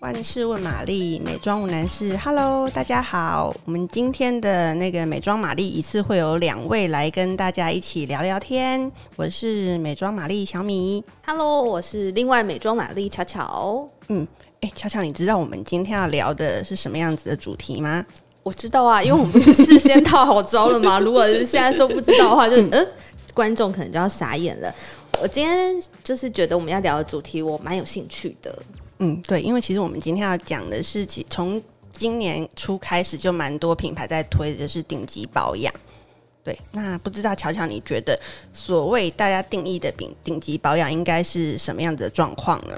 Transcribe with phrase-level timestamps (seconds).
[0.00, 2.16] 万事问玛丽，美妆无难事。
[2.16, 3.54] Hello，大家好。
[3.66, 8.90] 我们今天的那个美妆玛丽一次会有两位来跟大家一起聊聊天。
[9.16, 11.04] 我是美妆玛丽小米。
[11.26, 13.86] Hello，我是另外美妆玛丽巧巧。
[14.08, 14.26] 嗯，
[14.62, 18.02] 哎，巧巧，你知道我们今天要聊的是什么样子的主题吗？
[18.42, 20.98] 我知道啊，因为我们不是事先套好招了吗？
[21.04, 22.88] 如果是现在说不知道的话就，就嗯，
[23.34, 24.74] 观众可能就要傻眼了。
[25.20, 28.58] 我今天就是觉得我们要聊的主题，我蛮有兴趣的。
[29.00, 31.60] 嗯，对，因为其实我们今天要讲的是，从
[31.92, 35.72] 今年初开始就蛮多品牌在推的是顶级保养。
[36.44, 38.18] 对，那不知道巧巧，你觉得
[38.52, 42.74] 所谓大家定义的顶顶级保养应该是什么样子的状况呢？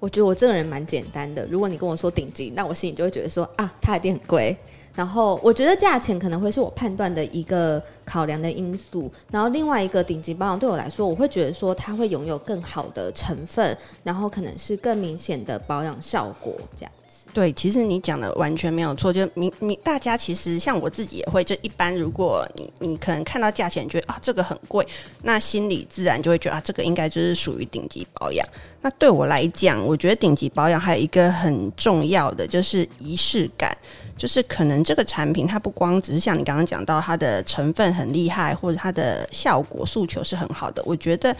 [0.00, 4.56] 我觉得我这个人蛮简单的，如果你跟我说顶级，那我心里就会觉得说啊，它一定很贵。
[4.98, 9.08] 然后我觉得价钱可能会是我判断的一个考量的因素。
[9.30, 17.28] 然后另外一个顶级保养对我来说，我会觉得说它会拥有更好的成分，然后可能是更明显的保养效果这样子。
[17.32, 19.12] 对，其实你讲的完全没有错。
[19.12, 24.84] 就你你大家其实像我自己也会，就一般如果你你可能看到价钱觉得啊这个很贵，
[25.22, 28.44] 那心里自然就会觉得啊这个应该就是属于顶级保养。
[28.80, 33.78] 那对我来讲，我觉得顶级保养还有一个很重要的就是仪式感。
[34.18, 41.34] 就是可能这个产品它不光只是像你刚刚讲到它的成分很厉害，或者它的效果诉求是很好的，我觉得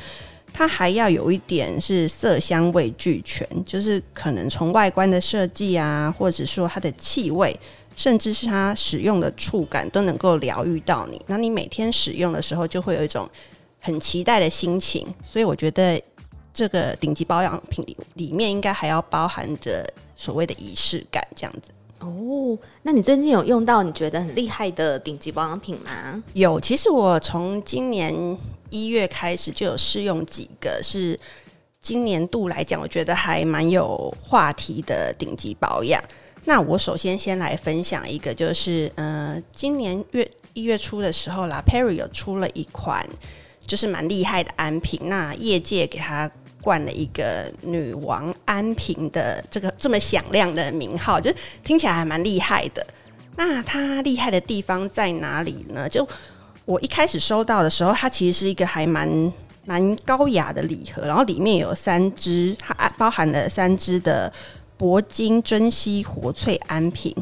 [0.52, 7.54] 它还要有一点是色香味俱全，就是可能从外观的设计啊，或者说它的气味，
[7.96, 11.20] 甚至是它使用的触感都能够疗愈到你。
[11.26, 13.28] 那你每天使用的时候就会有一种
[13.80, 16.00] 很期待的心情，所以我觉得
[16.54, 21.70] 这个顶级保养品里里面应该还要包含着所谓的仪式感这样子。
[22.00, 26.22] 哦，那你最近有用到你觉得很厉害的顶级保养品吗？
[26.34, 28.14] 有，其实我从今年
[28.70, 31.18] 一月开始就有试用几个，是
[31.80, 36.02] 今年度来讲，我觉得还蛮有话题的顶级保养。
[36.44, 43.04] 那我首先先来分享一个，就是呃，今年月一月初的时候，La Prairie 有出了一款
[43.66, 46.30] 就是蛮厉害的安瓶，那业界给它。
[46.68, 51.32] 冠了一个女王安瓶的这个这么响亮的名号，就
[51.64, 52.86] 听起来还蛮厉害的。
[53.36, 55.88] 那它厉害的地方在哪里呢？
[55.88, 56.06] 就
[56.66, 59.32] 我一开始收到的时候，它其实是一个还蛮
[59.64, 64.30] 蛮高雅的礼盒，然后里面有三支，它包含了三支的
[64.78, 67.14] 铂金珍稀活萃安瓶。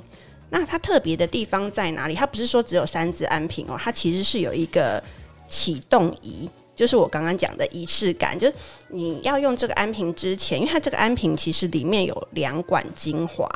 [0.51, 2.15] 那它特别的地方在哪里？
[2.17, 5.01] 它不是说只有三支安瓶哦，它其实是有一个
[5.49, 6.51] 启动仪。
[6.77, 8.55] 就是我刚刚讲的仪式感，就是
[8.89, 13.49] 你要用这个安瓶之前，因为它这个安瓶其实里面有两管精华，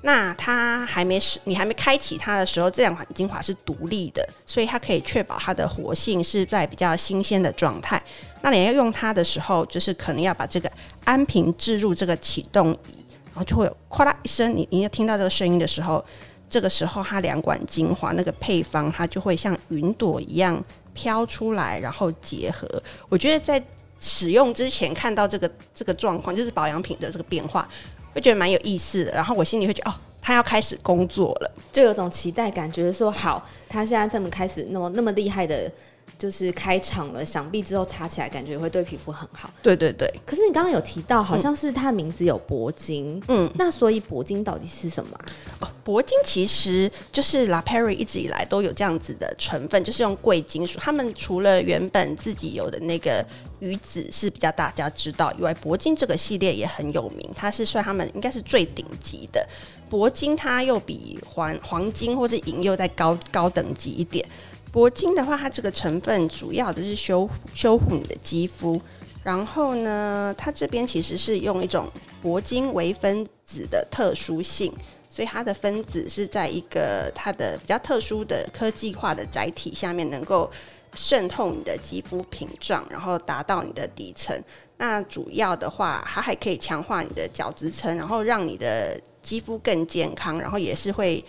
[0.00, 8.02] 那它还没使，你还没开启它的时候，这两管精华是独立的，所以它可以确保它的活性是在比较新鲜的状态。
[8.40, 10.70] 那你要用它的时候，就是可能要把这个
[11.04, 16.02] 安瓶置入这个启动仪，然后就会有哗啦一声，你你要听到这个声音的时候，
[16.48, 20.64] 这个时候它两管精华那个配方，它就会像云朵一样。
[20.96, 22.66] 飘出来，然后结合。
[23.08, 23.62] 我觉得在
[24.00, 27.68] 使用之前看到这个这个状况，就是保养品的这个变化，
[28.12, 29.12] 会觉得蛮有意思的。
[29.12, 35.70] 然后我心里会觉得，哦，他要开始工作了，就有种期待感，觉得说好，他现在这么开始那么那么厉害的。
[36.18, 39.50] 就是开场了，想必之后擦起来感觉会对皮肤很好。
[39.62, 40.10] 对对对。
[40.24, 43.22] 可是你刚刚有提到，好像是它的名字有铂金。
[43.28, 43.50] 嗯。
[43.54, 45.26] 那所以铂金到底是什么啊？
[45.60, 50.78] 哦，铂金其实就是 La Prairie 一直以来都有这样子的成分，就是用贵金属。
[50.78, 53.22] 他们除了原本自己有的那个
[53.60, 57.30] 鱼子是比较大家知道以外，铂金这个系列也很有名。
[57.36, 59.46] 它是算他们应该是最顶级的
[59.90, 64.26] 铂金，它又比黄黄金或是银又再高高等级一点。
[64.72, 68.78] 铂金的话，它这个成分主要的是修修护你的肌肤，
[69.22, 71.90] 然后呢，它这边其实是用一种
[72.22, 74.70] 铂金微分子的特殊性，
[75.08, 80.50] 所以它的分子是在一个它的比较特殊的科技化的载体下面，能够
[80.94, 84.38] 渗透你的肌肤屏障，然后达到你的底层。
[84.76, 91.24] 那主要的话，它还可以强化你的角质层，然后让你的肌肤更健康，然后也是会。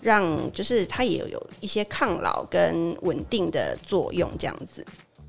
[0.00, 4.84] 让就是它也有一些抗老跟稳定的作用，这样子。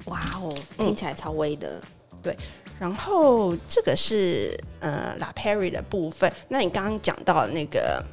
[0.05, 1.79] 哇哦，听起来超威的。
[2.11, 2.37] 嗯、对，
[2.79, 6.31] 然后这个是呃 La Prairie 的部分。
[6.47, 8.03] 那你刚刚讲到那个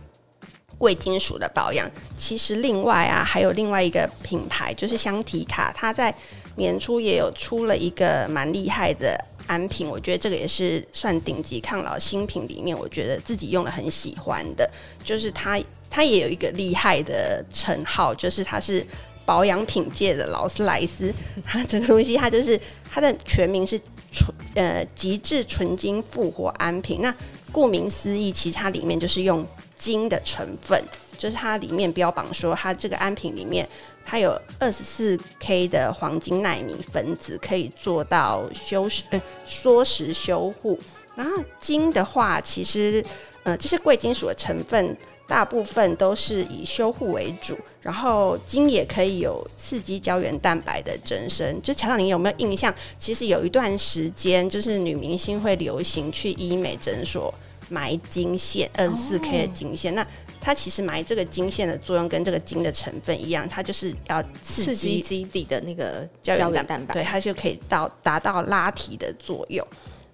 [0.77, 6.15] 贵金属的保养，其实另外啊还有另外一个品牌，就是香缇卡，它在
[6.57, 9.89] 年初也有出了一个蛮厉害的安瓶。
[9.89, 14.69] 我觉得这个也是算顶级抗老新品里面，我觉得自己用了很喜欢的，
[15.03, 15.59] 就是它。
[15.91, 18.87] 它也有一个厉害的称号，就是它是
[19.25, 21.13] 保养品界的劳斯莱斯。
[21.45, 23.81] 它这个东西，它就是它的全名是
[24.13, 27.01] 纯呃极致纯金复活安瓶。
[27.01, 27.15] 那
[27.51, 29.47] 顾名思义，其实它里面就是用
[29.79, 30.83] 金的成分，
[31.17, 33.67] 就是它里面标榜说，它这个安瓶里面
[34.05, 40.79] 它有二十四 K 的黄金纳米分子，可以做到修饰呃缩时修护。
[41.15, 43.05] 然后金的话，其实
[43.43, 44.97] 呃这些贵金属的成分。
[45.29, 51.61] 大部分都是以修护为主，然后金也可以有刺激胶原蛋白的增生。
[51.63, 52.75] 就乔乔，你有没有印象？
[52.99, 57.33] 其实有一段时间，就是女明星会流行去医美诊所
[57.69, 59.93] 埋金线，二十四 K 的金线。
[59.93, 59.99] Oh.
[59.99, 60.07] 那
[60.41, 69.63] 它其实埋这个金线的作用跟这个金的成分一样，它就是要刺激基底的那个胶原蛋白，对，它就可以到达到拉提的作用。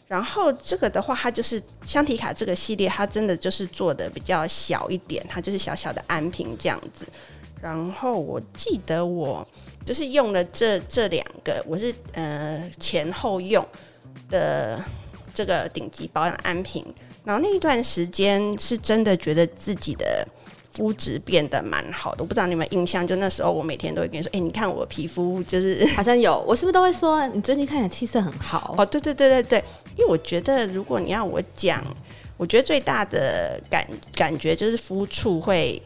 [0.06, 7.06] 然后这个的话，它就是香缇卡这个系列，它真的就是做的比较小一点，它就是小小的安瓶这样子。
[7.60, 9.46] 然后我记得我
[9.84, 13.66] 就是用了这这两个，我是呃前后用
[14.28, 14.78] 的
[15.32, 16.84] 这个顶级保养安瓶。
[17.24, 20.26] 然后那一段时间是真的觉得自己的。
[20.74, 23.06] 肤质变得蛮好的，我不知道你有没有印象？
[23.06, 28.74] 就那时候，我每天都会跟你说：“哎、欸，你看我皮肤就是 好像有。”我是不是都会说你最近看起来气色很好？
[28.78, 29.64] 哦，对对对对对，
[29.96, 31.84] 因为我觉得如果你要我讲，
[32.36, 35.80] 我觉得最大的感感觉就是肤触会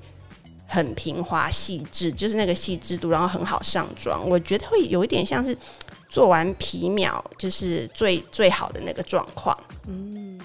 [0.67, 4.27] 很平滑细致，就是那个细致度，然后很好上妆。
[4.27, 5.55] 我觉得会有一点像是
[6.09, 9.55] 做完皮秒，就是最最好的那个状况。
[9.87, 10.41] 嗯。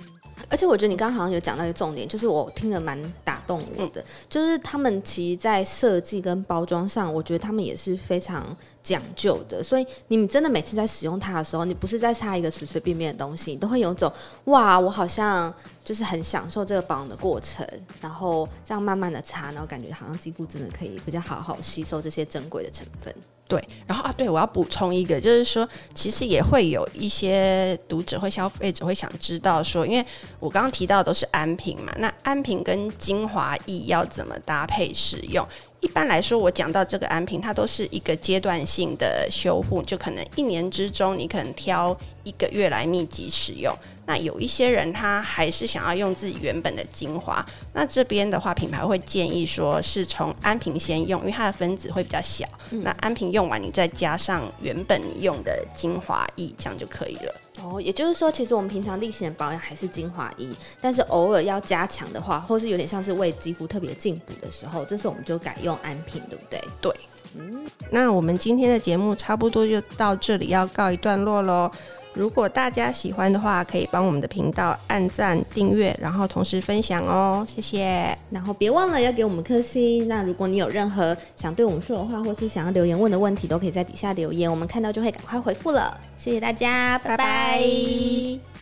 [0.50, 9.64] 而且我觉得你刚刚好像有讲到一个重点，就是我听得蛮打动我的，就是他们其实，在设计跟包装上，我觉得他们也是非常讲究的。
[9.64, 14.12] 所以你们真的每次在使用它的时候，你不是在擦一个随随便便的东西，你都会有种
[14.46, 15.54] 哇，我好像
[15.84, 17.68] 就是很享受这个保养的过程，
[18.02, 23.14] 然后这样慢慢的擦，然后感觉好像肌肤真的可以比较好好吸收这些珍贵的成分。
[23.46, 30.04] 对，然后啊，对，我要补充一个，就是说，其实也会有一些读者或消费者会想知道说，因为
[30.40, 35.46] 我刚刚提到的都是安瓶嘛，那安瓶跟精华液要怎么搭配使用？
[35.80, 43.76] 一般来说，我讲到这个安瓶，它都是一个阶段性的修护，就可能一年之中，你可能挑一个月来密集使用。
[44.06, 52.46] 那有一些人他还是想要用自己原本的精华，那这边的话，品牌会建议说是从安瓶先用，因为它的分子会比较小。
[52.70, 57.34] 那安瓶用完，你再加上原本用的精华液，这样就可以了。
[57.64, 60.50] 哦，也就是说，其实我们平常例行的保养还是精华液，
[60.82, 66.62] 但是偶尔要加强的话，或是有点像是为肌肤特别进补的时候，这时候我们就改用安瓶，对不对？
[66.82, 66.94] 对，
[67.38, 67.66] 嗯。
[67.90, 71.72] 那我们今天的节目差不多就到这里，要告一段落喽。
[72.14, 78.16] 如果大家喜欢的话，可以帮我们的频道按赞、订阅，然后同时分享哦，谢谢。
[78.30, 80.08] 然后别忘了要给我们颗星。
[80.08, 86.00] 那如果你有任何想对我们说的话，或是想要留言问的问题，都可以在底下留言，我们看到就会赶快回复了。
[86.18, 87.18] 谢谢大家，拜拜。
[87.18, 88.53] 拜拜。